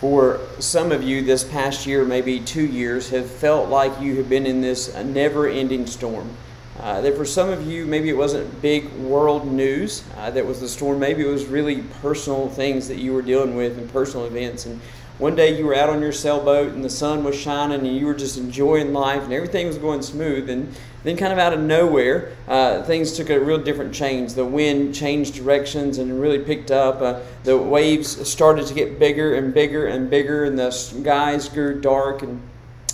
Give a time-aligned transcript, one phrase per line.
[0.00, 4.28] For some of you, this past year, maybe two years, have felt like you have
[4.28, 6.30] been in this never ending storm.
[6.78, 10.60] Uh, that for some of you, maybe it wasn't big world news uh, that was
[10.60, 11.00] the storm.
[11.00, 14.66] Maybe it was really personal things that you were dealing with and personal events.
[14.66, 14.80] And
[15.18, 18.06] one day you were out on your sailboat and the sun was shining and you
[18.06, 20.48] were just enjoying life and everything was going smooth.
[20.48, 20.72] And
[21.02, 24.34] then, kind of out of nowhere, uh, things took a real different change.
[24.34, 27.00] The wind changed directions and really picked up.
[27.00, 31.80] Uh, the waves started to get bigger and bigger and bigger, and the skies grew
[31.80, 32.22] dark.
[32.22, 32.42] And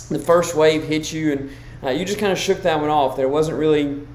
[0.09, 1.49] the first wave hit you, and
[1.83, 3.17] uh, you just kind of shook that one off.
[3.17, 4.07] There wasn't really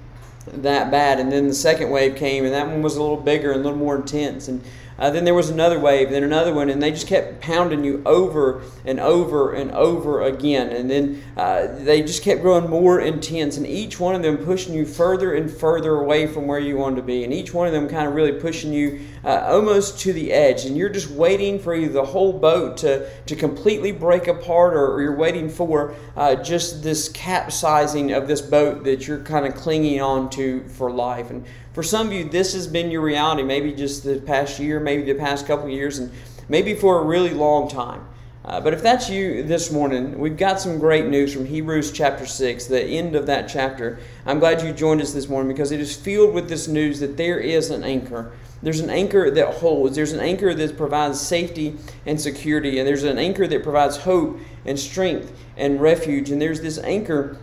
[0.46, 1.18] that bad.
[1.20, 3.64] And then the second wave came, and that one was a little bigger and a
[3.64, 4.48] little more intense.
[4.48, 4.62] And
[5.00, 8.02] uh, then there was another wave, then another one, and they just kept pounding you
[8.04, 10.68] over and over and over again.
[10.68, 14.74] And then uh, they just kept growing more intense, and each one of them pushing
[14.74, 17.24] you further and further away from where you wanted to be.
[17.24, 20.66] And each one of them kind of really pushing you uh, almost to the edge.
[20.66, 24.92] And you're just waiting for either the whole boat to, to completely break apart, or,
[24.92, 29.54] or you're waiting for uh, just this capsizing of this boat that you're kind of
[29.54, 31.30] clinging on to for life.
[31.30, 34.80] And for some of you, this has been your reality, maybe just the past year,
[34.80, 36.10] maybe the past couple years, and
[36.48, 38.06] maybe for a really long time.
[38.44, 42.26] Uh, but if that's you this morning, we've got some great news from Hebrews chapter
[42.26, 44.00] 6, the end of that chapter.
[44.26, 47.16] I'm glad you joined us this morning because it is filled with this news that
[47.16, 48.32] there is an anchor.
[48.62, 53.04] There's an anchor that holds, there's an anchor that provides safety and security, and there's
[53.04, 57.38] an anchor that provides hope and strength and refuge, and there's this anchor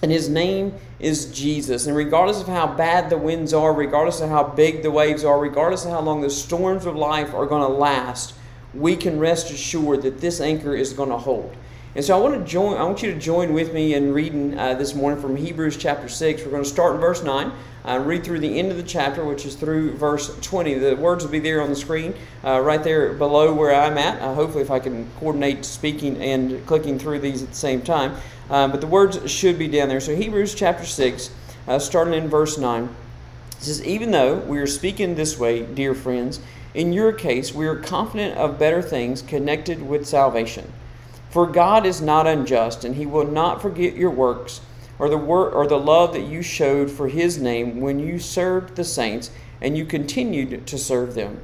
[0.00, 1.86] and his name is Jesus.
[1.86, 5.38] And regardless of how bad the winds are, regardless of how big the waves are,
[5.38, 8.34] regardless of how long the storms of life are going to last,
[8.72, 11.54] we can rest assured that this anchor is going to hold.
[11.94, 12.76] And so I want to join.
[12.76, 16.08] I want you to join with me in reading uh, this morning from Hebrews chapter
[16.08, 16.44] six.
[16.44, 17.52] We're going to start in verse nine.
[17.86, 20.74] Uh, read through the end of the chapter, which is through verse 20.
[20.74, 24.20] The words will be there on the screen, uh, right there below where I'm at.
[24.20, 28.16] Uh, hopefully, if I can coordinate speaking and clicking through these at the same time.
[28.50, 30.00] Uh, but the words should be down there.
[30.00, 31.30] So, Hebrews chapter 6,
[31.68, 32.88] uh, starting in verse 9,
[33.58, 36.40] says, Even though we are speaking this way, dear friends,
[36.74, 40.72] in your case, we are confident of better things connected with salvation.
[41.30, 44.60] For God is not unjust, and he will not forget your works
[44.98, 48.76] or the wor- or the love that you showed for his name when you served
[48.76, 49.30] the saints
[49.60, 51.40] and you continued to serve them.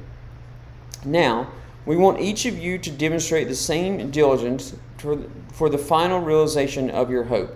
[1.05, 1.49] Now,
[1.85, 7.09] we want each of you to demonstrate the same diligence for the final realization of
[7.09, 7.55] your hope,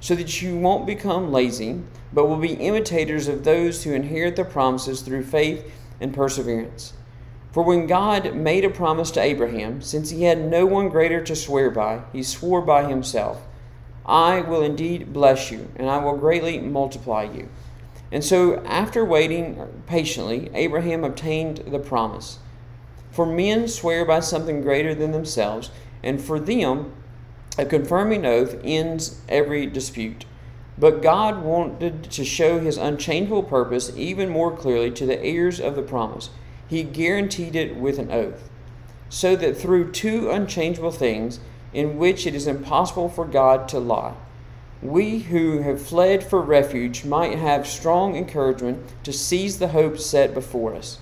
[0.00, 1.80] so that you won't become lazy,
[2.12, 6.92] but will be imitators of those who inherit the promises through faith and perseverance.
[7.52, 11.36] For when God made a promise to Abraham, since he had no one greater to
[11.36, 13.42] swear by, he swore by himself
[14.08, 17.48] I will indeed bless you, and I will greatly multiply you.
[18.10, 22.38] And so, after waiting patiently, Abraham obtained the promise.
[23.10, 25.70] For men swear by something greater than themselves,
[26.02, 26.92] and for them,
[27.58, 30.24] a confirming oath ends every dispute.
[30.78, 35.74] But God wanted to show his unchangeable purpose even more clearly to the heirs of
[35.74, 36.30] the promise.
[36.66, 38.48] He guaranteed it with an oath,
[39.10, 41.40] so that through two unchangeable things,
[41.72, 44.14] in which it is impossible for God to lie.
[44.80, 50.34] We who have fled for refuge might have strong encouragement to seize the hope set
[50.34, 50.98] before us.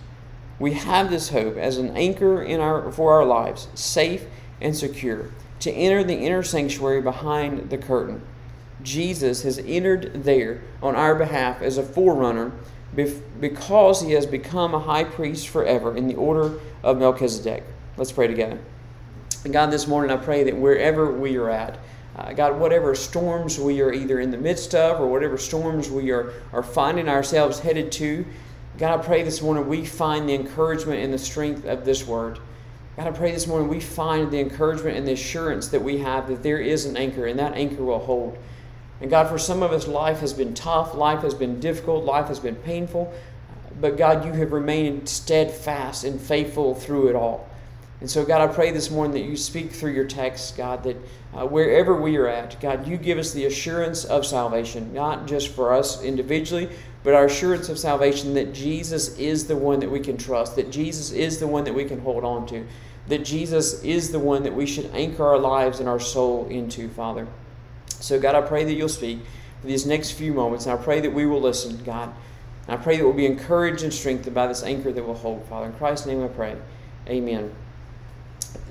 [0.58, 4.24] We have this hope as an anchor in our, for our lives, safe
[4.60, 8.22] and secure, to enter the inner sanctuary behind the curtain.
[8.82, 12.52] Jesus has entered there on our behalf as a forerunner
[12.94, 17.62] because he has become a high priest forever in the order of Melchizedek.
[17.98, 18.58] Let's pray together.
[19.46, 21.78] And God, this morning I pray that wherever we are at,
[22.16, 26.10] uh, God, whatever storms we are either in the midst of or whatever storms we
[26.10, 28.26] are, are finding ourselves headed to,
[28.76, 32.40] God, I pray this morning we find the encouragement and the strength of this word.
[32.96, 36.26] God, I pray this morning we find the encouragement and the assurance that we have
[36.26, 38.36] that there is an anchor and that anchor will hold.
[39.00, 42.26] And God, for some of us, life has been tough, life has been difficult, life
[42.26, 43.14] has been painful,
[43.80, 47.48] but God, you have remained steadfast and faithful through it all.
[48.00, 50.96] And so, God, I pray this morning that you speak through your text, God, that
[51.34, 55.48] uh, wherever we are at, God, you give us the assurance of salvation, not just
[55.48, 56.68] for us individually,
[57.02, 60.70] but our assurance of salvation that Jesus is the one that we can trust, that
[60.70, 62.66] Jesus is the one that we can hold on to,
[63.08, 66.90] that Jesus is the one that we should anchor our lives and our soul into,
[66.90, 67.26] Father.
[67.86, 69.20] So, God, I pray that you'll speak
[69.62, 72.12] for these next few moments, and I pray that we will listen, God.
[72.68, 75.46] And I pray that we'll be encouraged and strengthened by this anchor that we'll hold,
[75.46, 75.66] Father.
[75.66, 76.56] In Christ's name I pray.
[77.08, 77.54] Amen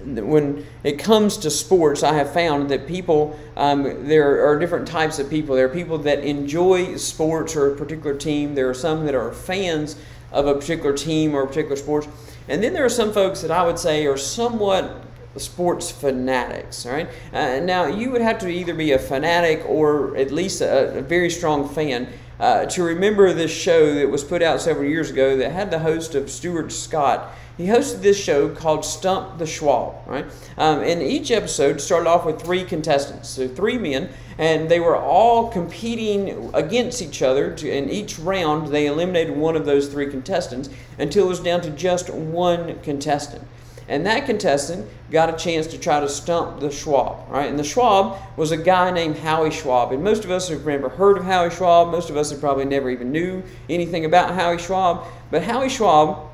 [0.05, 5.19] when it comes to sports, I have found that people, um, there are different types
[5.19, 5.55] of people.
[5.55, 8.55] There are people that enjoy sports or a particular team.
[8.55, 9.95] There are some that are fans
[10.31, 12.07] of a particular team or a particular sports.
[12.47, 15.03] And then there are some folks that I would say are somewhat
[15.37, 16.85] sports fanatics.
[16.85, 17.09] All right.
[17.33, 21.01] Uh, now you would have to either be a fanatic or at least a, a
[21.01, 22.07] very strong fan
[22.39, 25.79] uh, to remember this show that was put out several years ago that had the
[25.79, 27.33] host of Stuart Scott.
[27.57, 30.25] He hosted this show called Stump the Schwab, right?
[30.57, 34.97] Um, and each episode started off with three contestants, so three men, and they were
[34.97, 37.55] all competing against each other.
[37.55, 41.61] To, in each round, they eliminated one of those three contestants until it was down
[41.61, 43.43] to just one contestant.
[43.87, 47.49] And that contestant got a chance to try to stump the Schwab, right?
[47.49, 49.91] And the Schwab was a guy named Howie Schwab.
[49.91, 51.91] And most of us have never heard of Howie Schwab.
[51.91, 55.05] Most of us have probably never even knew anything about Howie Schwab.
[55.29, 56.31] But Howie Schwab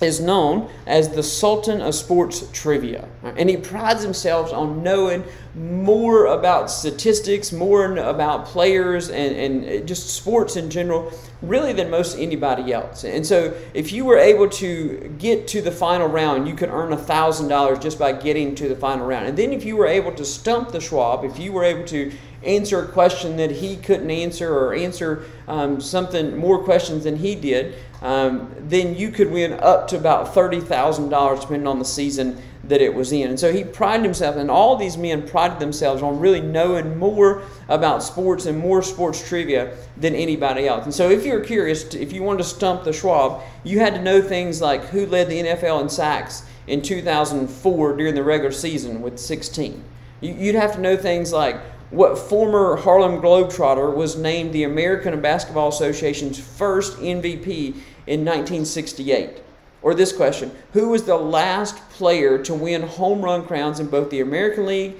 [0.00, 3.08] is known as the Sultan of Sports Trivia.
[3.22, 9.34] And he prides himself on knowing more about statistics, more about players, and,
[9.64, 11.10] and just sports in general,
[11.40, 13.04] really than most anybody else.
[13.04, 16.90] And so, if you were able to get to the final round, you could earn
[16.90, 19.26] $1,000 just by getting to the final round.
[19.26, 22.12] And then, if you were able to stump the Schwab, if you were able to
[22.46, 27.34] answer a question that he couldn't answer or answer um, something more questions than he
[27.34, 32.80] did, um, then you could win up to about $30,000 depending on the season that
[32.80, 33.28] it was in.
[33.30, 37.42] And so he prided himself, and all these men prided themselves on really knowing more
[37.68, 40.84] about sports and more sports trivia than anybody else.
[40.84, 44.02] And so if you're curious, if you wanted to stump the Schwab, you had to
[44.02, 49.00] know things like who led the NFL in sacks in 2004 during the regular season
[49.00, 49.82] with 16.
[50.20, 51.60] You'd have to know things like
[51.90, 57.74] what former Harlem Globetrotter was named the American Basketball Association's first MVP
[58.06, 59.42] in 1968.
[59.82, 64.10] Or this question Who was the last player to win home run crowns in both
[64.10, 64.96] the American League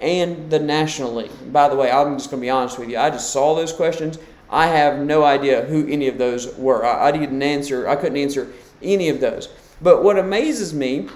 [0.00, 1.52] and the National League?
[1.52, 2.98] By the way, I'm just going to be honest with you.
[2.98, 4.18] I just saw those questions.
[4.48, 6.84] I have no idea who any of those were.
[6.84, 8.48] I, I didn't answer, I couldn't answer
[8.82, 9.48] any of those.
[9.80, 11.08] But what amazes me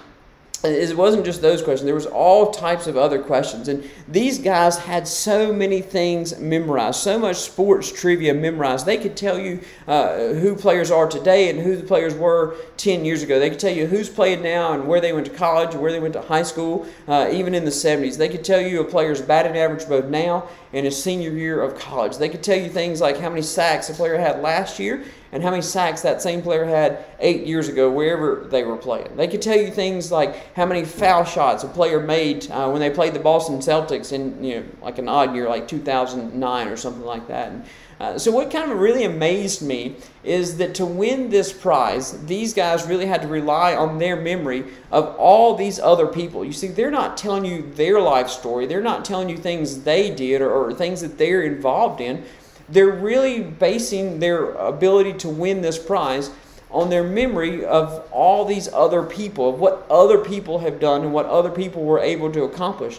[0.64, 1.84] it wasn't just those questions.
[1.84, 3.68] There was all types of other questions.
[3.68, 8.86] And these guys had so many things memorized so much sports trivia memorized.
[8.86, 13.04] They could tell you uh, who players are today and who the players were 10
[13.04, 13.38] years ago.
[13.38, 15.92] They could tell you who's playing now and where they went to college and where
[15.92, 18.84] they went to high school uh, even in the 70s they could tell you a
[18.84, 22.18] player's batting average both now and his senior year of college.
[22.18, 25.42] They could tell you things like how many sacks a player had last year and
[25.42, 29.16] how many sacks that same player had eight years ago, wherever they were playing.
[29.16, 32.80] They could tell you things like how many foul shots a player made uh, when
[32.80, 36.76] they played the Boston Celtics in you know like an odd year, like 2009 or
[36.76, 37.52] something like that.
[37.52, 37.64] And,
[37.98, 42.52] uh, so what kind of really amazed me is that to win this prize, these
[42.52, 46.44] guys really had to rely on their memory of all these other people.
[46.44, 48.66] You see, they're not telling you their life story.
[48.66, 52.22] They're not telling you things they did or, or things that they're involved in
[52.68, 56.30] they're really basing their ability to win this prize
[56.70, 61.12] on their memory of all these other people, of what other people have done and
[61.12, 62.98] what other people were able to accomplish.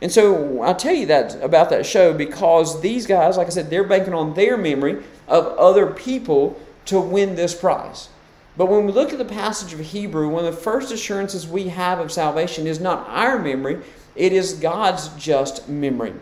[0.00, 3.68] And so I tell you that about that show because these guys, like I said,
[3.68, 8.08] they're banking on their memory of other people to win this prize.
[8.56, 11.68] But when we look at the passage of Hebrew, one of the first assurances we
[11.68, 13.80] have of salvation is not our memory,
[14.16, 16.14] it is God's just memory.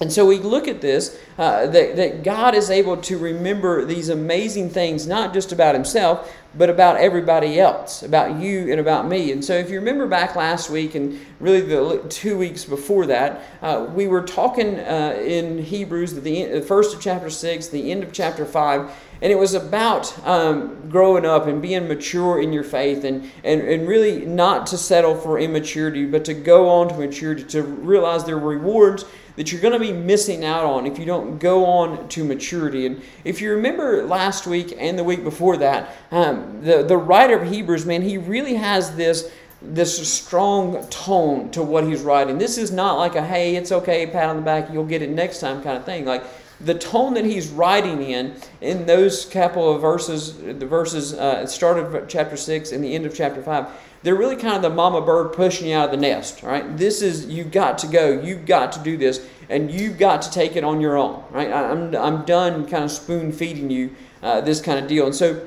[0.00, 4.08] And so we look at this uh, that, that God is able to remember these
[4.08, 9.32] amazing things, not just about Himself, but about everybody else, about you and about me.
[9.32, 13.42] And so if you remember back last week and really the two weeks before that,
[13.62, 18.04] uh, we were talking uh, in Hebrews, the, the first of chapter 6, the end
[18.04, 18.90] of chapter 5,
[19.22, 23.60] and it was about um, growing up and being mature in your faith and, and,
[23.62, 28.24] and really not to settle for immaturity, but to go on to maturity, to realize
[28.24, 29.04] there are rewards
[29.36, 32.86] that you're going to be missing out on if you don't go on to maturity.
[32.86, 37.38] And if you remember last week and the week before that, um, the, the writer
[37.38, 39.30] of Hebrews, man, he really has this
[39.66, 42.36] this strong tone to what he's writing.
[42.36, 45.08] This is not like a hey, it's okay, pat on the back, you'll get it
[45.08, 46.04] next time kind of thing.
[46.04, 46.22] Like
[46.60, 51.78] the tone that he's writing in in those couple of verses, the verses uh, start
[51.78, 53.68] of chapter six and the end of chapter five
[54.04, 56.76] they're really kind of the mama bird pushing you out of the nest, right?
[56.76, 60.30] This is, you've got to go, you've got to do this, and you've got to
[60.30, 61.50] take it on your own, right?
[61.50, 65.06] I'm, I'm done kind of spoon feeding you uh, this kind of deal.
[65.06, 65.46] And so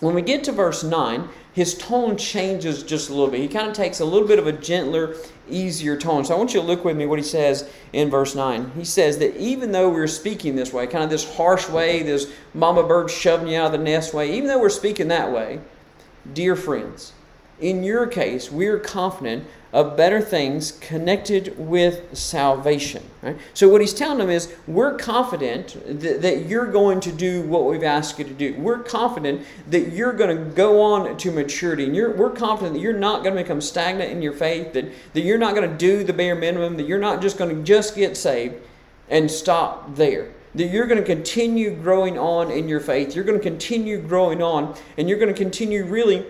[0.00, 3.40] when we get to verse 9, his tone changes just a little bit.
[3.40, 5.16] He kind of takes a little bit of a gentler,
[5.50, 6.24] easier tone.
[6.24, 8.72] So I want you to look with me what he says in verse 9.
[8.74, 12.32] He says that even though we're speaking this way, kind of this harsh way, this
[12.54, 15.60] mama bird shoving you out of the nest way, even though we're speaking that way,
[16.32, 17.12] dear friends,
[17.60, 23.02] in your case, we're confident of better things connected with salvation.
[23.22, 23.38] Right?
[23.54, 27.64] So, what he's telling them is, we're confident that, that you're going to do what
[27.64, 28.54] we've asked you to do.
[28.58, 31.84] We're confident that you're going to go on to maturity.
[31.84, 35.22] And we're confident that you're not going to become stagnant in your faith, that, that
[35.22, 37.96] you're not going to do the bare minimum, that you're not just going to just
[37.96, 38.56] get saved
[39.08, 43.14] and stop there that you're going to continue growing on in your faith.
[43.16, 46.26] You're going to continue growing on, and you're going to continue really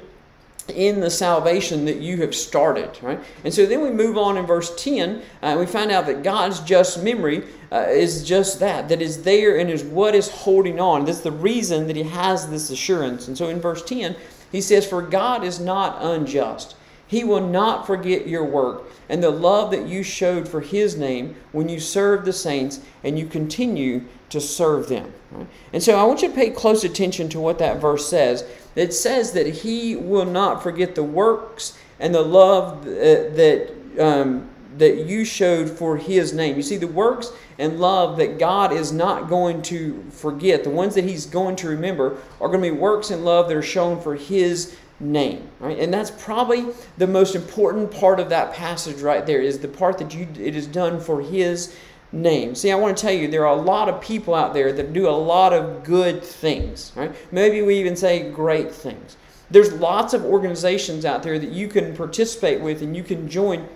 [0.69, 3.21] in the salvation that you have started, right?
[3.45, 6.23] And so then we move on in verse 10, uh, and we find out that
[6.23, 10.81] God's just memory uh, is just that, that is there and is what is holding
[10.81, 11.04] on.
[11.04, 13.28] That's the reason that he has this assurance.
[13.28, 14.16] And so in verse 10,
[14.50, 16.76] he says, For God is not unjust.
[17.12, 21.37] He will not forget your work and the love that you showed for His name
[21.52, 25.12] when you served the saints and you continue to serve them.
[25.31, 25.47] Right?
[25.75, 28.45] And so I want you to pay close attention to what that verse says.
[28.75, 34.49] It says that He will not forget the works and the love that, um,
[34.79, 36.57] that you showed for His name.
[36.57, 40.95] You see, the works and love that God is not going to forget, the ones
[40.95, 44.00] that He's going to remember, are going to be works and love that are shown
[44.00, 46.67] for His name right and that's probably
[46.99, 50.55] the most important part of that passage right there is the part that you it
[50.55, 51.76] is done for his
[52.12, 52.54] name.
[52.54, 54.92] See i want to tell you there are a lot of people out there that
[54.92, 57.14] do a lot of good things right?
[57.33, 59.16] Maybe we even say great things.
[59.50, 63.69] There's lots of organizations out there that you can participate with and you can join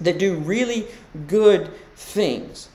[0.00, 0.86] that do really
[1.26, 2.68] good things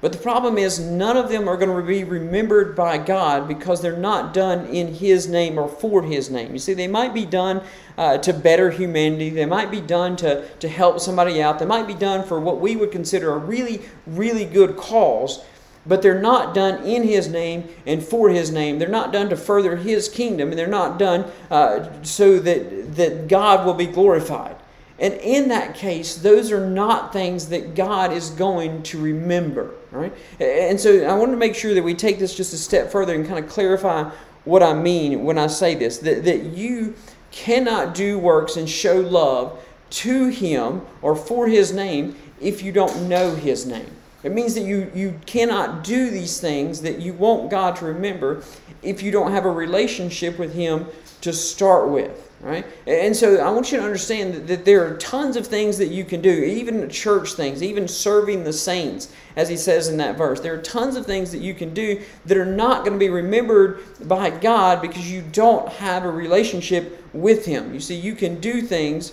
[0.00, 3.82] but the problem is, none of them are going to be remembered by God because
[3.82, 6.52] they're not done in His name or for His name.
[6.52, 7.62] You see, they might be done
[7.96, 11.88] uh, to better humanity, they might be done to, to help somebody out, they might
[11.88, 15.44] be done for what we would consider a really, really good cause,
[15.84, 18.78] but they're not done in His name and for His name.
[18.78, 23.26] They're not done to further His kingdom, and they're not done uh, so that, that
[23.26, 24.54] God will be glorified.
[25.00, 29.74] And in that case, those are not things that God is going to remember.
[29.90, 30.14] Right?
[30.38, 33.14] And so I want to make sure that we take this just a step further
[33.14, 34.10] and kind of clarify
[34.44, 35.98] what I mean when I say this.
[35.98, 36.94] That, that you
[37.30, 43.08] cannot do works and show love to Him or for His name if you don't
[43.08, 43.90] know His name.
[44.22, 48.42] It means that you, you cannot do these things that you want God to remember
[48.82, 50.86] if you don't have a relationship with Him
[51.20, 52.64] to start with right?
[52.86, 56.04] And so I want you to understand that, there are tons of things that you
[56.04, 60.40] can do, even church things, even serving the saints, as he says in that verse.
[60.40, 63.10] There are tons of things that you can do that are not going to be
[63.10, 67.74] remembered by God because you don't have a relationship with Him.
[67.74, 69.12] You see, you can do things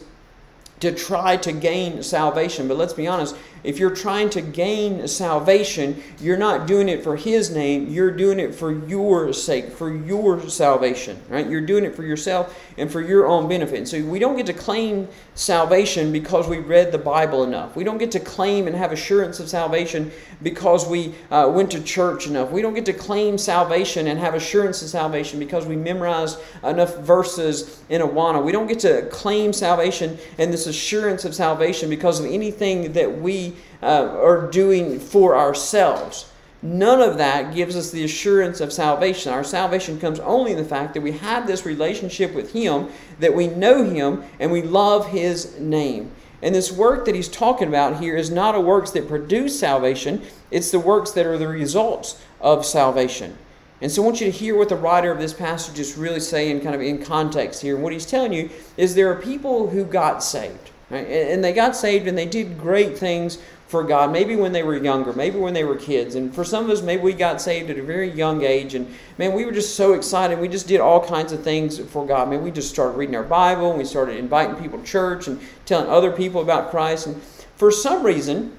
[0.81, 6.03] to try to gain salvation, but let's be honest, if you're trying to gain salvation,
[6.19, 10.47] you're not doing it for His name, you're doing it for your sake, for your
[10.49, 11.49] salvation, right?
[11.49, 13.87] You're doing it for yourself and for your own benefit.
[13.87, 17.75] So we don't get to claim salvation because we read the Bible enough.
[17.75, 21.81] We don't get to claim and have assurance of salvation because we uh, went to
[21.81, 22.51] church enough.
[22.51, 26.97] We don't get to claim salvation and have assurance of salvation because we memorized enough
[26.99, 28.43] verses in Awana.
[28.43, 33.21] We don't get to claim salvation and this assurance of salvation because of anything that
[33.21, 36.29] we uh, are doing for ourselves.
[36.65, 39.31] None of that gives us the assurance of salvation.
[39.31, 43.35] Our salvation comes only in the fact that we have this relationship with Him, that
[43.35, 46.11] we know Him, and we love His name.
[46.41, 50.23] And this work that he's talking about here is not a works that produce salvation,
[50.49, 53.37] it's the works that are the results of salvation.
[53.79, 56.19] And so I want you to hear what the writer of this passage is really
[56.19, 57.77] saying, kind of in context here.
[57.77, 60.71] What he's telling you is there are people who got saved.
[60.89, 61.07] Right?
[61.07, 64.77] And they got saved and they did great things for God, maybe when they were
[64.77, 66.13] younger, maybe when they were kids.
[66.13, 68.75] And for some of us, maybe we got saved at a very young age.
[68.75, 70.39] And man, we were just so excited.
[70.39, 72.29] We just did all kinds of things for God.
[72.29, 75.41] Man, we just started reading our Bible and we started inviting people to church and
[75.65, 77.07] telling other people about Christ.
[77.07, 77.21] And
[77.55, 78.55] for some reason,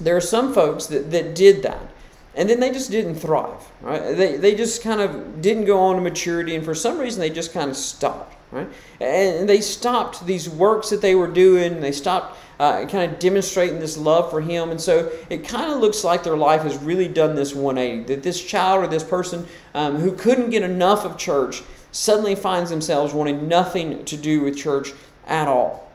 [0.00, 1.90] there are some folks that, that did that.
[2.36, 3.68] And then they just didn't thrive.
[3.80, 4.14] Right?
[4.14, 6.54] They, they just kind of didn't go on to maturity.
[6.54, 8.35] And for some reason, they just kind of stopped.
[8.52, 8.68] Right?
[9.00, 11.80] And they stopped these works that they were doing.
[11.80, 14.70] They stopped uh, kind of demonstrating this love for Him.
[14.70, 18.14] And so it kind of looks like their life has really done this 180.
[18.14, 22.70] That this child or this person um, who couldn't get enough of church suddenly finds
[22.70, 24.92] themselves wanting nothing to do with church
[25.26, 25.86] at all.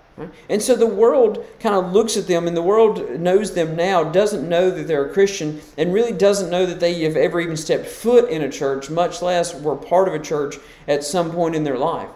[0.50, 4.04] And so the world kind of looks at them, and the world knows them now,
[4.04, 7.58] doesn't know that they're a Christian, and really doesn't know that they have ever even
[7.58, 11.56] stepped foot in a church, much less were part of a church at some point
[11.56, 12.10] in their life.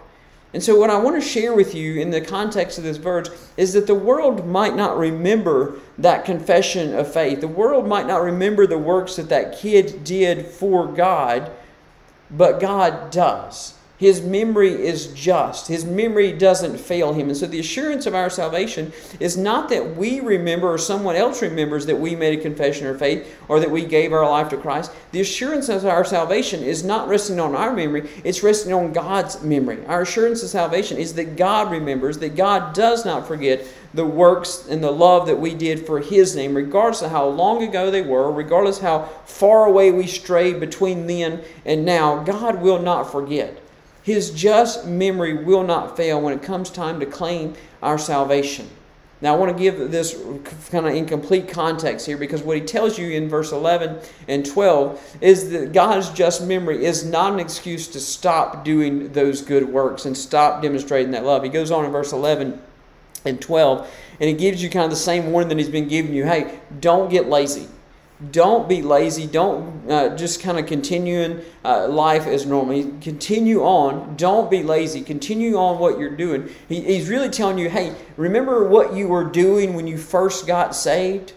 [0.55, 3.27] And so, what I want to share with you in the context of this verse
[3.57, 7.41] is that the world might not remember that confession of faith.
[7.41, 11.51] The world might not remember the works that that kid did for God,
[12.31, 13.73] but God does.
[13.97, 15.67] His memory is just.
[15.67, 17.29] His memory doesn't fail him.
[17.29, 21.41] And so the assurance of our salvation is not that we remember or someone else
[21.41, 24.57] remembers that we made a confession of faith or that we gave our life to
[24.57, 24.91] Christ.
[25.13, 29.41] The assurance of our salvation is not resting on our memory, it's resting on God's
[29.41, 29.85] memory.
[29.85, 34.67] Our assurance of salvation is that God remembers, that God does not forget the works
[34.69, 38.01] and the love that we did for His name, regardless of how long ago they
[38.01, 42.21] were, regardless how far away we strayed between then and now.
[42.23, 43.61] God will not forget.
[44.05, 48.69] His just memory will not fail when it comes time to claim our salvation.
[49.19, 50.15] Now, I want to give this
[50.69, 53.97] kind of incomplete context here because what he tells you in verse 11
[54.27, 59.41] and 12 is that God's just memory is not an excuse to stop doing those
[59.41, 61.41] good works and stop demonstrating that love.
[61.41, 62.61] He goes on in verse 11
[63.25, 66.13] and 12 and he gives you kind of the same warning that he's been giving
[66.13, 67.67] you hey, don't get lazy
[68.31, 69.27] don't be lazy.
[69.27, 72.97] Don't uh, just kind of continuing uh, life as normal.
[73.01, 74.15] Continue on.
[74.15, 75.01] Don't be lazy.
[75.01, 76.49] Continue on what you're doing.
[76.69, 80.75] He, he's really telling you, hey, remember what you were doing when you first got
[80.75, 81.33] saved?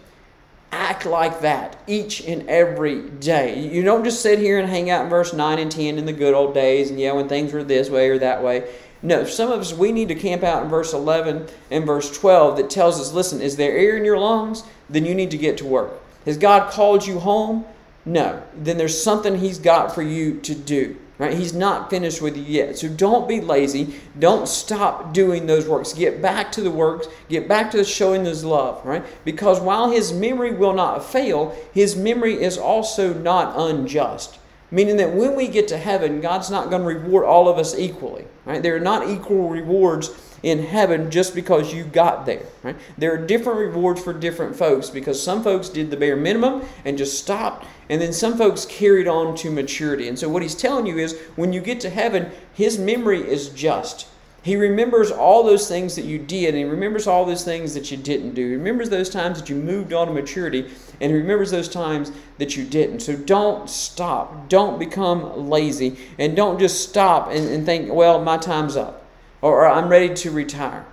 [0.71, 3.59] Act like that each and every day.
[3.59, 6.13] You don't just sit here and hang out in verse 9 and 10 in the
[6.13, 8.69] good old days and, yeah, when things were this way or that way.
[9.01, 12.57] No, some of us, we need to camp out in verse 11 and verse 12
[12.57, 14.63] that tells us, listen, is there air in your lungs?
[14.89, 16.01] Then you need to get to work.
[16.25, 17.65] Has God called you home?
[18.05, 18.41] No.
[18.55, 20.97] Then there's something He's got for you to do.
[21.19, 21.37] Right?
[21.37, 22.77] He's not finished with you yet.
[22.77, 23.95] So don't be lazy.
[24.17, 25.91] Don't stop doing those works.
[25.91, 27.07] Get back to the works.
[27.27, 28.85] Get back to showing His love.
[28.85, 29.03] Right?
[29.25, 34.39] Because while His memory will not fail, His memory is also not unjust.
[34.71, 37.77] Meaning that when we get to heaven, God's not going to reward all of us
[37.77, 38.25] equally.
[38.45, 38.63] Right?
[38.63, 40.07] There are not equal rewards
[40.43, 42.45] in heaven just because you got there.
[42.63, 42.75] Right?
[42.97, 46.97] There are different rewards for different folks because some folks did the bare minimum and
[46.97, 50.07] just stopped, and then some folks carried on to maturity.
[50.07, 53.49] And so, what he's telling you is when you get to heaven, his memory is
[53.49, 54.07] just.
[54.41, 57.91] He remembers all those things that you did, and he remembers all those things that
[57.91, 58.47] you didn't do.
[58.47, 62.13] He remembers those times that you moved on to maturity, and he remembers those times
[62.37, 63.01] that you didn't.
[63.01, 64.47] So don't stop.
[64.47, 68.98] Don't become lazy, and don't just stop and, and think, well, my time's up
[69.41, 70.85] or, I'm ready to retire.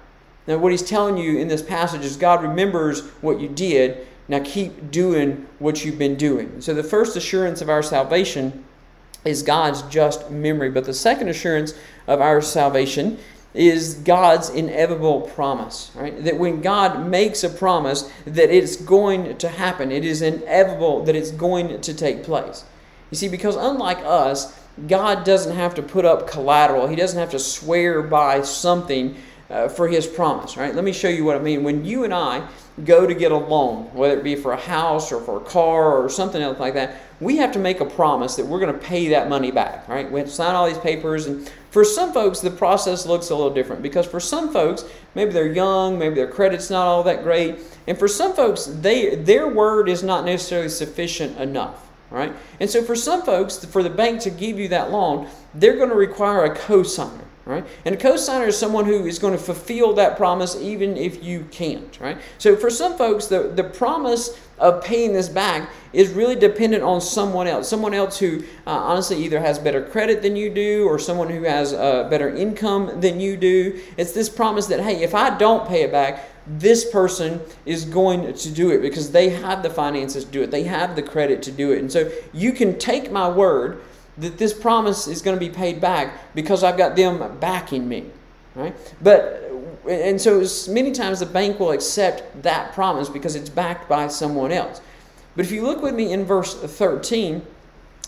[0.47, 4.07] Now, what he's telling you in this passage is God remembers what you did.
[4.29, 6.61] Now, keep doing what you've been doing.
[6.61, 8.65] So, the first assurance of our salvation
[9.25, 10.71] is God's just memory.
[10.71, 11.75] But the second assurance
[12.07, 13.19] of our salvation
[13.55, 16.23] is God's inevitable promise, right?
[16.25, 21.17] That when God makes a promise that it's going to happen, it is inevitable that
[21.17, 22.65] it's going to take place.
[23.11, 24.55] You see, because unlike us,
[24.87, 26.87] God doesn't have to put up collateral.
[26.87, 29.17] He doesn't have to swear by something
[29.49, 30.75] uh, for his promise, right?
[30.75, 31.63] Let me show you what I mean.
[31.63, 32.47] When you and I
[32.85, 35.97] go to get a loan, whether it be for a house or for a car
[35.97, 38.79] or something else like that, we have to make a promise that we're going to
[38.79, 40.11] pay that money back, right?
[40.11, 41.27] We have to sign all these papers.
[41.27, 44.85] And for some folks, the process looks a little different because for some folks,
[45.15, 47.61] maybe they're young, maybe their credit's not all that great.
[47.87, 52.33] And for some folks, they, their word is not necessarily sufficient enough right?
[52.61, 55.91] And so for some folks, for the bank to give you that loan, they're going
[55.91, 57.67] to require a cosigner, right?
[57.85, 61.47] And a cosigner is someone who is going to fulfill that promise even if you
[61.51, 62.19] can't, right?
[62.39, 67.01] So for some folks, the, the promise of paying this back is really dependent on
[67.01, 67.69] someone else.
[67.69, 71.43] Someone else who uh, honestly either has better credit than you do or someone who
[71.43, 73.81] has uh, better income than you do.
[73.97, 78.33] It's this promise that, hey, if I don't pay it back, this person is going
[78.33, 80.51] to do it because they have the finances to do it.
[80.51, 81.81] They have the credit to do it.
[81.81, 83.83] And so you can take my word
[84.19, 88.07] that this promise is going to be paid back because I've got them backing me.
[88.55, 88.75] Right?
[89.03, 89.43] But
[89.89, 94.51] and so many times the bank will accept that promise because it's backed by someone
[94.51, 94.81] else.
[95.37, 97.47] But if you look with me in verse 13,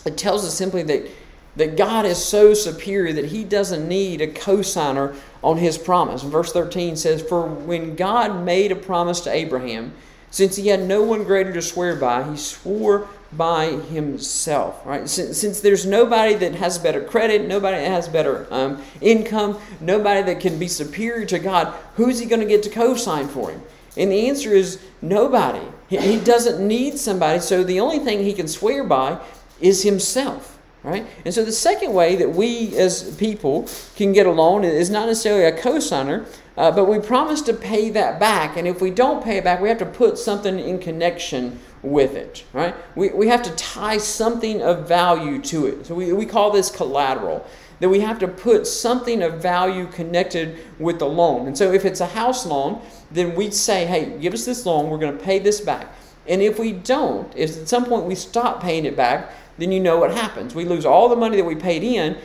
[0.05, 1.07] it tells us simply that
[1.55, 6.21] that God is so superior that he doesn't need a cosigner on his promise.
[6.21, 9.93] Verse 13 says, For when God made a promise to Abraham,
[10.31, 14.85] since he had no one greater to swear by, he swore by himself.
[14.85, 15.09] Right?
[15.09, 20.21] Since, since there's nobody that has better credit, nobody that has better um, income, nobody
[20.21, 23.61] that can be superior to God, who's he going to get to co-sign for him?
[23.97, 25.65] And the answer is nobody.
[25.89, 27.39] He, he doesn't need somebody.
[27.39, 29.19] So the only thing he can swear by
[29.59, 30.58] is himself.
[30.81, 31.05] Right?
[31.25, 35.07] And so the second way that we as people can get a loan is not
[35.07, 38.55] necessarily a cosigner, uh, but we promise to pay that back.
[38.55, 42.15] And if we don't pay it back, we have to put something in connection with
[42.15, 42.45] it.
[42.53, 42.75] Right?
[42.95, 45.85] We, we have to tie something of value to it.
[45.85, 47.45] So we, we call this collateral.
[47.81, 51.47] That we have to put something of value connected with the loan.
[51.47, 54.89] And so if it's a house loan, then we'd say, hey, give us this loan,
[54.89, 55.93] we're going to pay this back.
[56.27, 59.79] And if we don't, if at some point we stop paying it back, then you
[59.79, 60.55] know what happens.
[60.55, 62.17] We lose all the money that we paid in,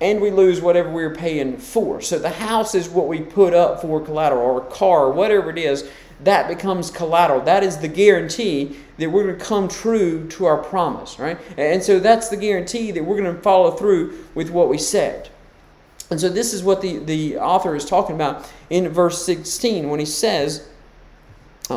[0.00, 2.00] and we lose whatever we were paying for.
[2.00, 5.50] So the house is what we put up for collateral, or a car, or whatever
[5.50, 5.88] it is,
[6.24, 7.40] that becomes collateral.
[7.40, 11.38] That is the guarantee that we're going to come true to our promise, right?
[11.56, 15.28] And so that's the guarantee that we're going to follow through with what we said.
[16.10, 19.98] And so this is what the, the author is talking about in verse 16 when
[19.98, 20.68] he says,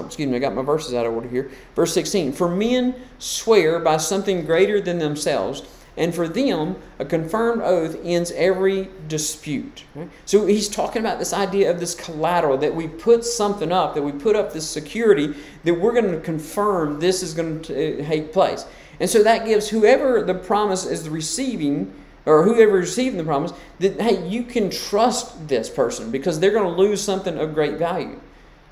[0.01, 1.51] excuse me, I got my verses out of order here.
[1.75, 5.63] Verse 16 For men swear by something greater than themselves
[5.97, 9.85] and for them, a confirmed oath ends every dispute.
[9.95, 10.09] Right?
[10.25, 14.01] So he's talking about this idea of this collateral that we put something up, that
[14.01, 18.07] we put up this security, that we're going to confirm this is going to uh,
[18.07, 18.65] take place.
[18.99, 21.93] And so that gives whoever the promise is receiving,
[22.25, 26.51] or whoever is receiving the promise, that hey, you can trust this person because they're
[26.51, 28.19] going to lose something of great value.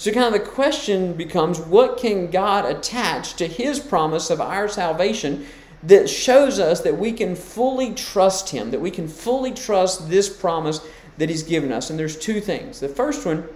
[0.04, 4.68] So, kind of the question becomes what can God attach to his promise of our
[4.68, 5.46] salvation
[5.82, 10.28] that shows us that we can fully trust Him, that we can fully trust this
[10.28, 10.86] promise
[11.20, 11.90] that He's given us.
[11.90, 12.82] And there's two things.
[12.82, 13.48] The first one,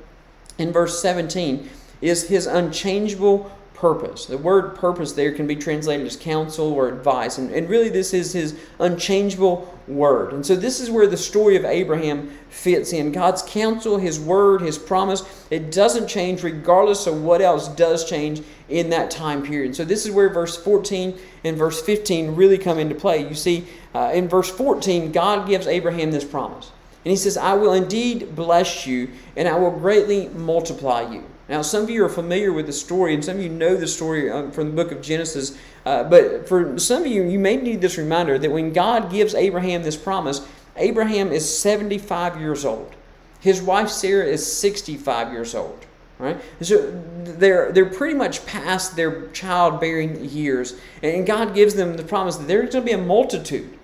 [0.58, 4.26] in verse 17, is His unchangeable purpose.
[4.26, 7.38] The word purpose there can be translated as counsel or advice.
[7.38, 10.34] And, and really, this is His unchangeable word.
[10.34, 13.12] And so, this is where the story of Abraham fits in.
[13.12, 18.42] God's counsel, His word, His promise, it doesn't change regardless of what else does change
[18.70, 19.76] in that time period.
[19.76, 23.28] So, this is where verse 14 and verse 15 really come into play.
[23.28, 26.72] You see, uh, in verse 14, God gives Abraham this promise.
[27.06, 31.24] And He says, I will indeed bless you, and I will greatly multiply you.
[31.50, 33.88] Now, some of you are familiar with the story, and some of you know the
[33.88, 35.58] story um, from the book of Genesis.
[35.86, 39.34] Uh, but for some of you, you may need this reminder that when God gives
[39.34, 42.94] Abraham this promise, Abraham is 75 years old.
[43.40, 45.86] His wife Sarah is 65 years old.
[46.20, 46.42] Right?
[46.62, 52.38] So they're they're pretty much past their childbearing years, and God gives them the promise
[52.38, 53.77] that there's going to be a multitude,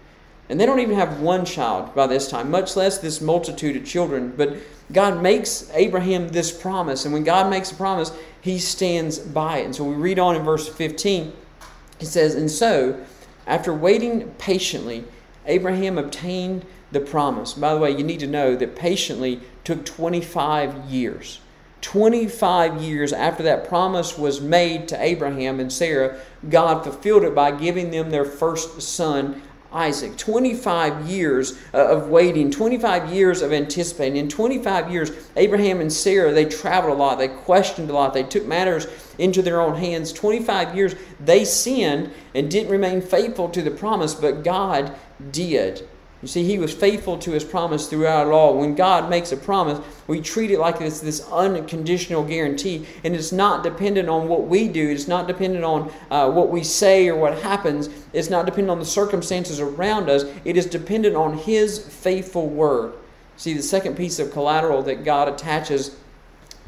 [0.54, 3.84] and they don't even have one child by this time, much less this multitude of
[3.84, 4.32] children.
[4.38, 4.56] But
[4.92, 9.66] God makes Abraham this promise, and when God makes a promise, He stands by it.
[9.66, 11.34] And so we read on in verse 15.
[11.98, 12.98] He says, "And so,
[13.48, 15.06] after waiting patiently,
[15.48, 20.76] Abraham obtained the promise." By the way, you need to know that patiently took 25
[20.88, 21.40] years.
[21.82, 27.50] 25 years after that promise was made to Abraham and Sarah, God fulfilled it by
[27.50, 29.42] giving them their first son,
[29.74, 30.16] Isaac.
[30.18, 34.18] 25 years uh, of waiting, 25 years of anticipating.
[34.18, 38.24] In 25 years, Abraham and Sarah, they traveled a lot, they questioned a lot, they
[38.24, 40.14] took matters into their own hands.
[40.14, 44.96] 25 years, they sinned and didn't remain faithful to the promise, but God
[45.32, 45.88] did.
[46.24, 48.58] You see, he was faithful to his promise throughout it all.
[48.58, 53.34] When God makes a promise, we treat it like this, this unconditional guarantee, and it's
[53.34, 54.90] not dependent on what we do.
[54.90, 57.90] It's not dependent on uh, what we say or what happens.
[58.14, 60.24] It's not dependent on the circumstances around us.
[60.46, 62.94] It is dependent on his faithful word.
[63.36, 65.94] See, the second piece of collateral that God attaches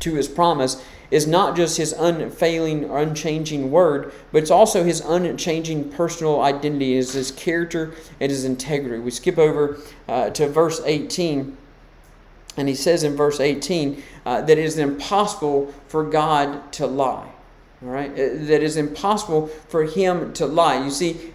[0.02, 5.02] to his promise is not just his unfailing or unchanging word, but it's also his
[5.02, 9.00] unchanging personal identity, is his character and his integrity.
[9.00, 11.58] We skip over uh, to verse 18,
[12.58, 17.32] and he says in verse 18 uh, that it is impossible for God to lie.
[17.84, 20.84] All right, uh, that is impossible for him to lie.
[20.84, 21.34] You see,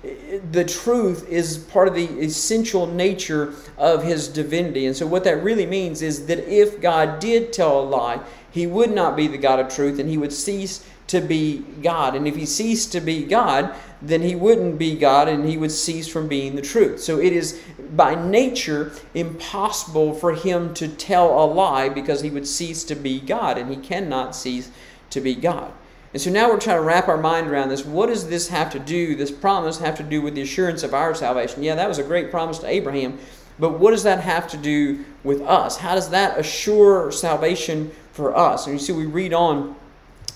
[0.51, 4.87] the truth is part of the essential nature of his divinity.
[4.87, 8.67] And so, what that really means is that if God did tell a lie, he
[8.67, 12.15] would not be the God of truth and he would cease to be God.
[12.15, 15.73] And if he ceased to be God, then he wouldn't be God and he would
[15.73, 17.01] cease from being the truth.
[17.01, 17.61] So it is
[17.97, 23.21] by nature impossible for him to tell a lie because he would cease to be
[23.21, 24.71] God and he cannot cease
[25.11, 25.73] to be God.
[26.13, 27.85] And so now we're trying to wrap our mind around this.
[27.85, 30.95] What does this have to do, this promise have to do with the assurance of
[30.95, 31.63] our salvation?
[31.63, 33.19] Yeah, that was a great promise to Abraham,
[33.59, 35.77] but what does that have to do with us?
[35.77, 38.67] How does that assure salvation for us.
[38.67, 39.75] And you see, we read on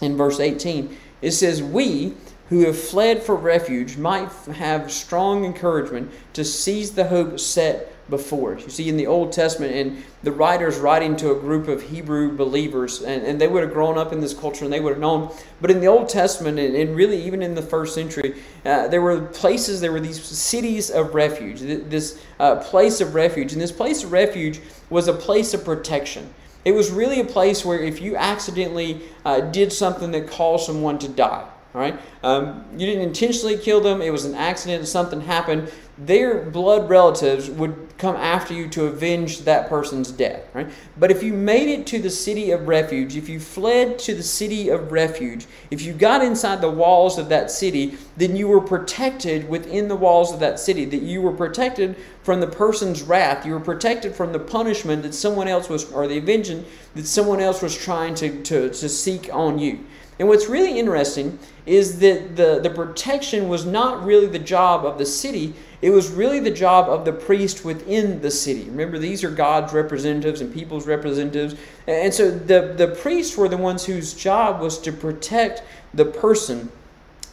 [0.01, 0.97] in verse 18.
[1.21, 2.15] It says, We
[2.49, 8.55] who have fled for refuge might have strong encouragement to seize the hope set before
[8.55, 8.65] us.
[8.65, 12.35] You see, in the Old Testament, and the writer's writing to a group of Hebrew
[12.37, 15.01] believers, and, and they would have grown up in this culture and they would have
[15.01, 15.35] known.
[15.61, 19.01] But in the Old Testament, and, and really even in the first century, uh, there
[19.03, 23.53] were places, there were these cities of refuge, this uh, place of refuge.
[23.53, 26.33] And this place of refuge was a place of protection.
[26.65, 30.99] It was really a place where if you accidentally uh, did something that caused someone
[31.01, 35.21] to die, all right, um, you didn't intentionally kill them, it was an accident, something
[35.21, 40.69] happened, their blood relatives would come after you to avenge that person's death, right?
[40.99, 44.23] But if you made it to the city of refuge, if you fled to the
[44.23, 48.61] city of refuge, if you got inside the walls of that city, then you were
[48.61, 53.47] protected within the walls of that city, that you were protected from the person's wrath,
[53.47, 57.41] you were protected from the punishment that someone else was, or the vengeance that someone
[57.41, 59.79] else was trying to, to, to seek on you.
[60.19, 64.99] And what's really interesting is that the, the protection was not really the job of
[64.99, 65.55] the city,
[65.85, 68.65] it was really the job of the priest within the city.
[68.71, 71.57] Remember, these are God's representatives and people's representatives.
[71.87, 76.73] And so the, the priests were the ones whose job was to protect the person,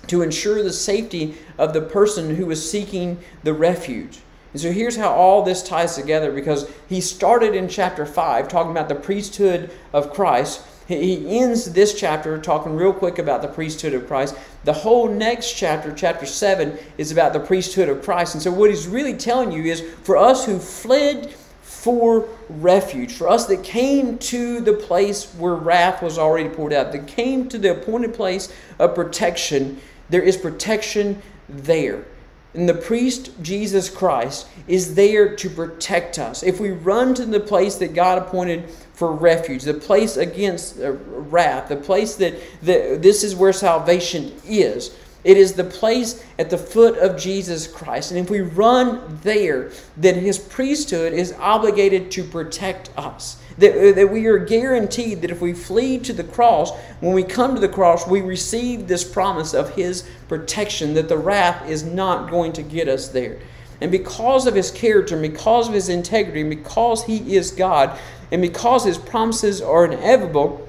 [0.08, 4.20] to ensure the safety of the person who was seeking the refuge.
[4.52, 8.72] And so here's how all this ties together because he started in chapter 5 talking
[8.72, 10.62] about the priesthood of Christ.
[10.92, 14.36] He ends this chapter talking real quick about the priesthood of Christ.
[14.64, 18.36] The whole next chapter, chapter 7, is about the priesthood of Christ.
[18.36, 23.28] And so, what he's really telling you is for us who fled for refuge, for
[23.28, 27.58] us that came to the place where wrath was already poured out, that came to
[27.58, 32.06] the appointed place of protection, there is protection there.
[32.54, 36.44] And the priest, Jesus Christ, is there to protect us.
[36.44, 38.70] If we run to the place that God appointed
[39.02, 44.32] for refuge, the place against uh, wrath, the place that, that this is where salvation
[44.46, 44.96] is.
[45.24, 48.12] It is the place at the foot of Jesus Christ.
[48.12, 53.42] And if we run there, then his priesthood is obligated to protect us.
[53.58, 57.24] That, uh, that we are guaranteed that if we flee to the cross, when we
[57.24, 61.82] come to the cross, we receive this promise of his protection, that the wrath is
[61.82, 63.40] not going to get us there.
[63.82, 68.00] And because of his character, and because of his integrity, and because he is God,
[68.32, 70.68] and because his promises are inevitable,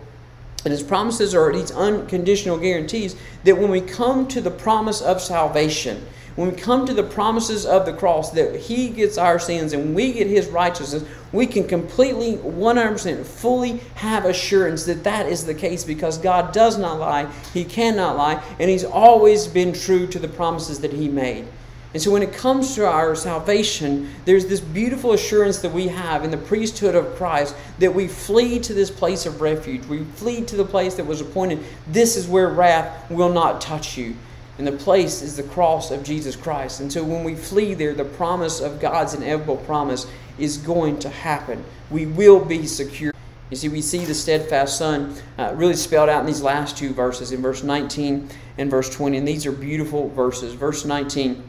[0.65, 5.21] and his promises are these unconditional guarantees, that when we come to the promise of
[5.21, 9.75] salvation, when we come to the promises of the cross, that he gets our sins
[9.75, 15.45] and we get his righteousness, we can completely, 100%, fully have assurance that that is
[15.45, 20.07] the case because God does not lie, he cannot lie, and he's always been true
[20.07, 21.47] to the promises that he made.
[21.93, 26.25] And so when it comes to our salvation, there's this beautiful assurance that we have
[26.25, 29.85] in the priesthood of Christ that we flee to this place of refuge.
[29.87, 31.63] We flee to the place that was appointed.
[31.89, 34.17] This is where wrath will not touch you.
[34.57, 36.81] And the place is the cross of Jesus Christ.
[36.81, 40.07] And so when we flee there, the promise of God's inevitable promise
[40.39, 41.63] is going to happen.
[41.91, 43.13] We will be secure.
[43.51, 46.95] You see, we see the steadfast Son uh, really spelled out in these last two
[46.95, 49.19] verses, in verse 19 and verse 20.
[49.19, 50.55] And these are beautiful verses.
[50.55, 51.43] Verse 19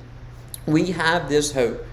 [0.66, 1.86] we have this hope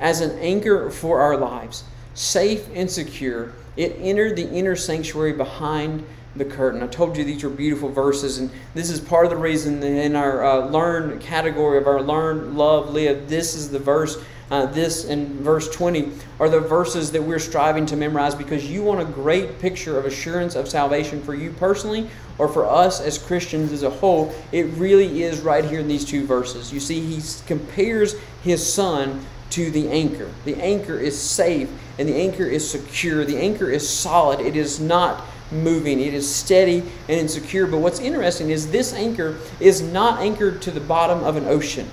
[0.00, 3.52] as an anchor for our lives, safe and secure.
[3.76, 6.04] It entered the inner sanctuary behind
[6.36, 6.82] the curtain.
[6.82, 10.14] I told you these are beautiful verses, and this is part of the reason in
[10.14, 13.28] our uh, learn category of our learn, love, live.
[13.28, 14.22] This is the verse.
[14.50, 16.10] Uh, this and verse 20
[16.40, 20.06] are the verses that we're striving to memorize because you want a great picture of
[20.06, 24.34] assurance of salvation for you personally or for us as Christians as a whole.
[24.52, 26.72] It really is right here in these two verses.
[26.72, 30.30] You see, he compares his son to the anchor.
[30.44, 33.24] The anchor is safe and the anchor is secure.
[33.24, 34.40] The anchor is solid.
[34.40, 36.00] It is not moving.
[36.00, 37.66] It is steady and insecure.
[37.66, 41.88] But what's interesting is this anchor is not anchored to the bottom of an ocean.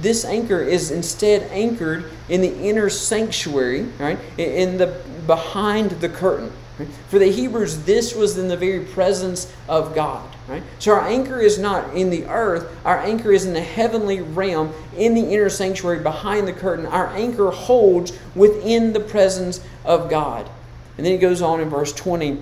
[0.00, 4.18] This anchor is instead anchored in the inner sanctuary, right?
[4.38, 6.50] In the behind the curtain.
[6.78, 6.88] Right?
[7.08, 10.28] For the Hebrews, this was in the very presence of God.
[10.48, 10.62] Right?
[10.78, 14.72] So our anchor is not in the earth, our anchor is in the heavenly realm,
[14.96, 16.86] in the inner sanctuary behind the curtain.
[16.86, 20.50] Our anchor holds within the presence of God.
[20.96, 22.38] And then he goes on in verse 20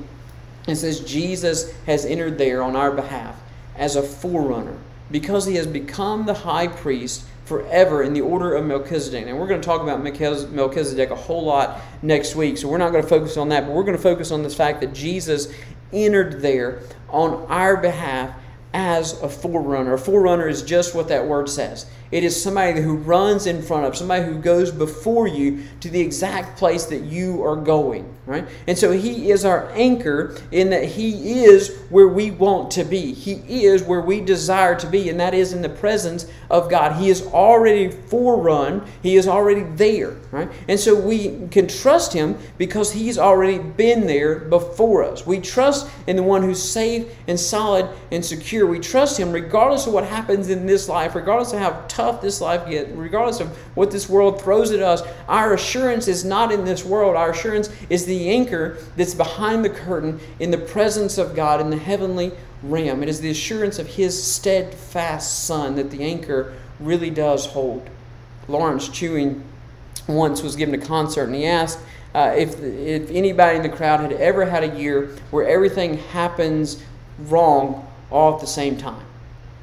[0.66, 3.40] and says, Jesus has entered there on our behalf
[3.76, 4.76] as a forerunner
[5.10, 9.26] because he has become the high priest forever in the order of Melchizedek.
[9.26, 12.92] And we're going to talk about Melchizedek a whole lot next week, so we're not
[12.92, 15.52] going to focus on that, but we're going to focus on this fact that Jesus
[15.92, 18.32] entered there on our behalf
[18.72, 19.94] as a forerunner.
[19.94, 21.86] A forerunner is just what that word says.
[22.10, 26.00] It is somebody who runs in front of, somebody who goes before you to the
[26.00, 28.48] exact place that you are going, right?
[28.66, 33.12] And so he is our anchor in that he is where we want to be.
[33.12, 37.00] He is where we desire to be, and that is in the presence of God.
[37.00, 40.50] He is already forerun, he is already there, right?
[40.66, 45.24] And so we can trust him because he's already been there before us.
[45.24, 48.66] We trust in the one who's safe and solid and secure.
[48.66, 52.22] We trust him regardless of what happens in this life, regardless of how tough tough
[52.22, 56.50] this life gets, regardless of what this world throws at us, our assurance is not
[56.50, 57.14] in this world.
[57.14, 61.70] Our assurance is the anchor that's behind the curtain in the presence of God in
[61.70, 62.32] the heavenly
[62.62, 63.02] realm.
[63.02, 67.88] It is the assurance of His steadfast Son that the anchor really does hold.
[68.48, 69.44] Lawrence Chewning
[70.08, 71.78] once was given a concert, and he asked
[72.14, 76.82] uh, if, if anybody in the crowd had ever had a year where everything happens
[77.18, 79.04] wrong all at the same time.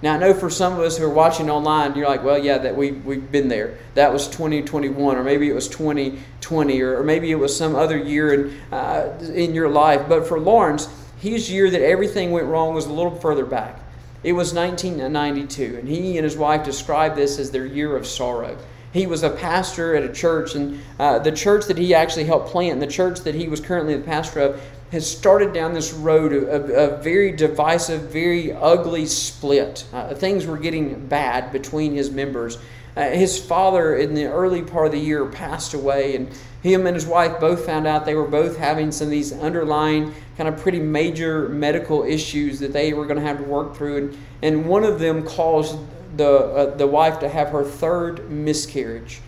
[0.01, 2.59] Now, I know for some of us who are watching online, you're like, well, yeah,
[2.59, 3.79] that we, we've been there.
[3.95, 7.97] That was 2021, or maybe it was 2020, or, or maybe it was some other
[7.97, 10.07] year in, uh, in your life.
[10.07, 10.87] But for Lawrence,
[11.19, 13.79] his year that everything went wrong was a little further back.
[14.23, 18.55] It was 1992, and he and his wife described this as their year of sorrow.
[18.93, 22.49] He was a pastor at a church, and uh, the church that he actually helped
[22.49, 25.93] plant, and the church that he was currently the pastor of, has started down this
[25.93, 29.85] road of a very divisive, very ugly split.
[29.91, 32.57] Uh, things were getting bad between his members.
[32.95, 36.29] Uh, his father, in the early part of the year, passed away, and
[36.63, 40.13] him and his wife both found out they were both having some of these underlying,
[40.37, 43.97] kind of pretty major medical issues that they were going to have to work through.
[43.97, 45.77] And, and one of them caused
[46.15, 49.21] the, uh, the wife to have her third miscarriage.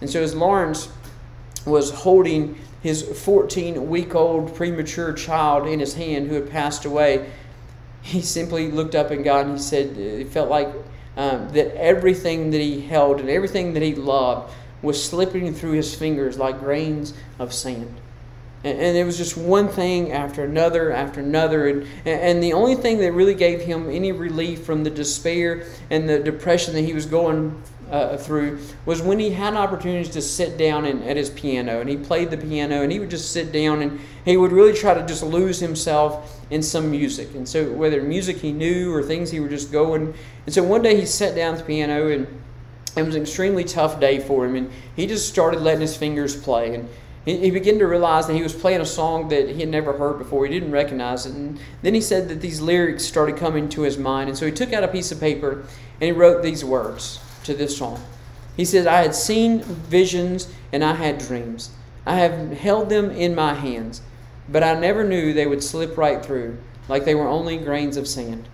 [0.00, 0.88] And so, as Lawrence
[1.66, 7.30] was holding his 14 week old premature child in his hand who had passed away,
[8.02, 10.68] he simply looked up at God and he said, he felt like
[11.16, 15.94] um, that everything that he held and everything that he loved was slipping through his
[15.94, 18.00] fingers like grains of sand.
[18.64, 21.66] And, and it was just one thing after another after another.
[21.66, 26.08] And, and the only thing that really gave him any relief from the despair and
[26.08, 27.60] the depression that he was going
[27.90, 31.88] uh, through was when he had opportunities to sit down and, at his piano and
[31.88, 34.94] he played the piano and he would just sit down and he would really try
[34.94, 39.30] to just lose himself in some music and so whether music he knew or things
[39.30, 40.14] he would just go and
[40.46, 42.26] and so one day he sat down at the piano and
[42.96, 46.40] it was an extremely tough day for him and he just started letting his fingers
[46.40, 46.88] play and
[47.24, 50.16] he began to realize that he was playing a song that he had never heard
[50.16, 50.46] before.
[50.46, 51.34] He didn't recognize it.
[51.34, 54.30] And then he said that these lyrics started coming to his mind.
[54.30, 55.66] And so he took out a piece of paper
[56.00, 58.00] and he wrote these words to this song.
[58.56, 61.70] He says, I had seen visions and I had dreams.
[62.06, 64.00] I have held them in my hands,
[64.48, 66.58] but I never knew they would slip right through
[66.88, 68.48] like they were only grains of sand.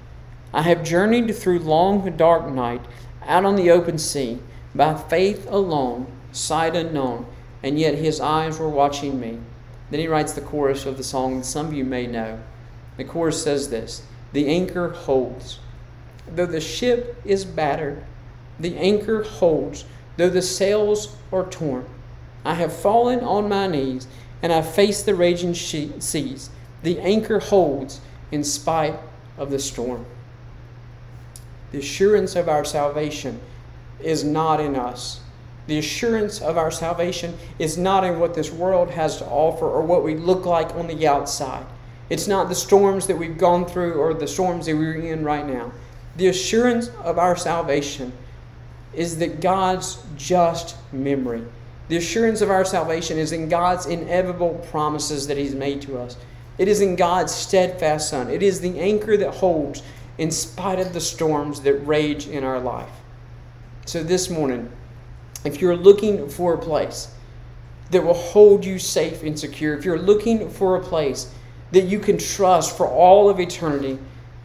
[0.53, 2.83] I have journeyed through long dark night
[3.27, 4.41] out on the open sea
[4.75, 7.27] by faith alone, sight unknown,
[7.63, 9.39] and yet his eyes were watching me.
[9.91, 12.41] Then he writes the chorus of the song that some of you may know.
[12.97, 14.03] The chorus says this
[14.33, 15.61] The anchor holds.
[16.27, 18.05] Though the ship is battered,
[18.59, 19.85] the anchor holds,
[20.17, 21.87] though the sails are torn.
[22.45, 24.07] I have fallen on my knees,
[24.43, 26.51] and I face the raging seas.
[26.83, 28.99] The anchor holds in spite
[29.39, 30.05] of the storm.
[31.73, 33.41] The assurance of our salvation
[34.01, 35.21] is not in us.
[35.67, 39.83] The assurance of our salvation is not in what this world has to offer or
[39.83, 41.65] what we look like on the outside.
[42.11, 45.47] It's not the storms that we've gone through or the storms that we're in right
[45.47, 45.73] now.
[46.17, 48.13] The assurance of our salvation
[48.97, 51.45] is that God's just memory.
[51.89, 56.17] The assurance of our salvation is in God's inevitable promises that He's made to us.
[56.57, 58.31] It is in God's steadfast Son.
[58.31, 59.83] It is the anchor that holds
[60.19, 62.91] in spite of the storms that rage in our life.
[63.87, 64.71] So this morning,
[65.45, 67.13] if you're looking for a place
[67.91, 71.33] that will hold you safe and secure, if you're looking for a place
[71.73, 73.99] that you can trust for all of eternity,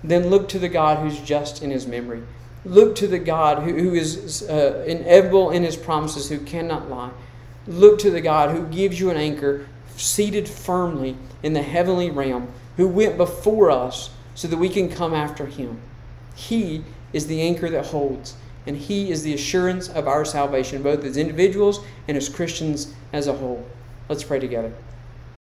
[0.04, 2.24] then look to the God who's just in His memory.
[2.66, 7.12] Look to the God who, who is uh, inevitable in his promises, who cannot lie.
[7.68, 12.52] Look to the God who gives you an anchor seated firmly in the heavenly realm,
[12.78, 15.80] who went before us so that we can come after him.
[16.36, 21.04] He is the anchor that holds, and he is the assurance of our salvation, both
[21.04, 23.66] as individuals and as Christians as a whole.
[24.08, 24.74] Let's pray together.